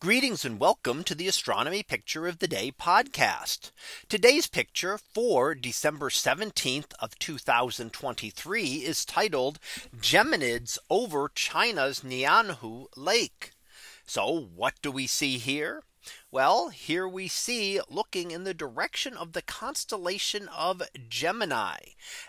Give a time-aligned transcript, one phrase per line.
[0.00, 3.70] Greetings and welcome to the Astronomy Picture of the Day podcast.
[4.08, 9.58] Today's picture for December 17th of 2023 is titled
[9.94, 13.50] Geminids over China's Nianhu Lake.
[14.06, 15.82] So what do we see here?
[16.30, 21.78] Well, here we see looking in the direction of the constellation of Gemini.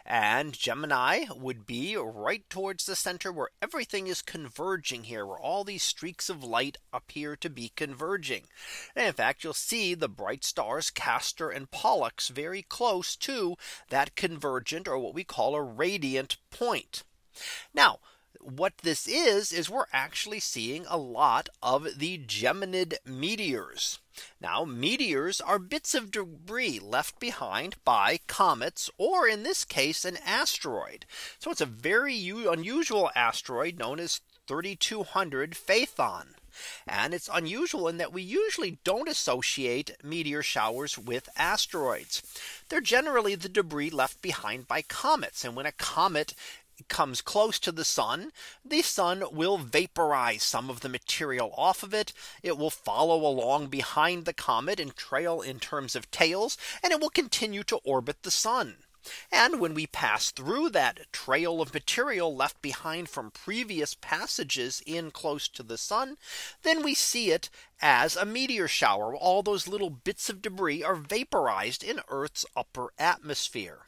[0.05, 5.63] And Gemini would be right towards the center where everything is converging here, where all
[5.63, 8.47] these streaks of light appear to be converging.
[8.93, 13.55] And in fact, you'll see the bright stars Castor and Pollux very close to
[13.89, 17.04] that convergent or what we call a radiant point.
[17.74, 18.00] Now,
[18.57, 24.00] what this is, is we're actually seeing a lot of the Geminid meteors.
[24.39, 30.18] Now meteors are bits of debris left behind by comets or in this case an
[30.18, 31.05] asteroid.
[31.39, 36.33] So it's a very unusual asteroid known as 3200 Phaethon.
[36.86, 42.22] And it's unusual in that we usually don't associate meteor showers with asteroids.
[42.67, 45.45] They're generally the debris left behind by comets.
[45.45, 46.33] And when a comet
[46.88, 48.31] comes close to the sun,
[48.66, 52.13] the sun will vaporize some of the material off of it.
[52.44, 57.00] It will follow along behind the comet and trail in terms of tails, and it
[57.00, 58.78] will continue to orbit the sun.
[59.31, 65.09] And when we pass through that trail of material left behind from previous passages in
[65.09, 66.17] close to the sun,
[66.61, 67.50] then we see it
[67.81, 69.16] as a meteor shower.
[69.16, 73.88] All those little bits of debris are vaporized in Earth's upper atmosphere.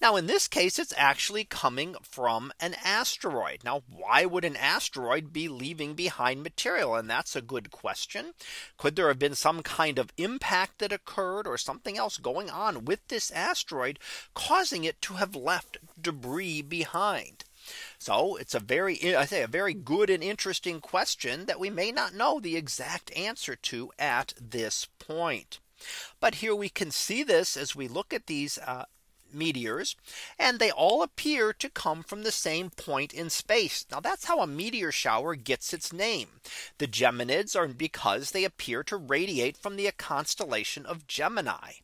[0.00, 3.64] Now in this case, it's actually coming from an asteroid.
[3.64, 6.94] Now, why would an asteroid be leaving behind material?
[6.94, 8.34] And that's a good question.
[8.76, 12.84] Could there have been some kind of impact that occurred or something else going on
[12.84, 13.98] with this asteroid
[14.34, 17.44] causing it to have left debris behind?
[17.98, 21.90] So it's a very I say a very good and interesting question that we may
[21.90, 25.58] not know the exact answer to at this point.
[26.20, 28.84] But here we can see this as we look at these uh,
[29.36, 29.94] meteors
[30.38, 33.86] and they all appear to come from the same point in space.
[33.90, 36.28] Now that's how a meteor shower gets its name.
[36.78, 41.74] The Geminids are because they appear to radiate from the constellation of Gemini.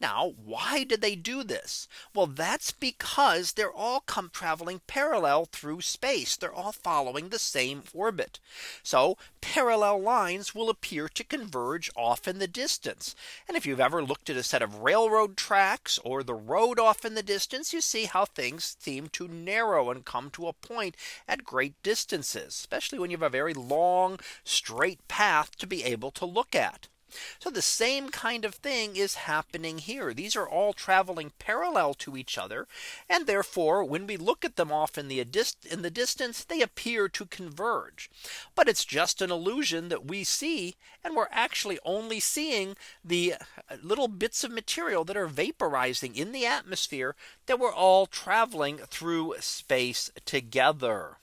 [0.00, 1.86] Now, why did they do this?
[2.12, 6.36] Well, that's because they're all come traveling parallel through space.
[6.36, 8.40] They're all following the same orbit.
[8.82, 13.14] So parallel lines will appear to converge off in the distance.
[13.46, 16.91] And if you've ever looked at a set of railroad tracks or the road off
[17.04, 20.96] in the distance, you see how things seem to narrow and come to a point
[21.26, 26.10] at great distances, especially when you have a very long straight path to be able
[26.12, 26.88] to look at.
[27.38, 30.14] So the same kind of thing is happening here.
[30.14, 32.66] These are all traveling parallel to each other.
[33.08, 37.08] And therefore, when we look at them off in the in the distance, they appear
[37.08, 38.10] to converge.
[38.54, 40.76] But it's just an illusion that we see.
[41.04, 46.32] And we're actually only seeing the uh, little bits of material that are vaporizing in
[46.32, 51.18] the atmosphere that we're all traveling through space together.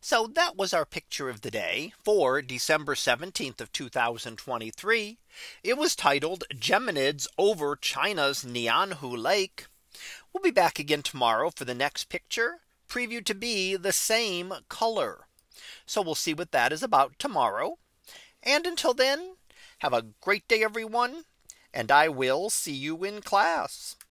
[0.00, 5.18] So that was our picture of the day for December 17th of 2023.
[5.64, 9.66] It was titled Geminids over China's Nianhu Lake.
[10.32, 15.26] We'll be back again tomorrow for the next picture previewed to be the same color.
[15.84, 17.78] So we'll see what that is about tomorrow.
[18.42, 19.34] And until then,
[19.78, 21.24] have a great day, everyone.
[21.74, 23.96] And I will see you in class.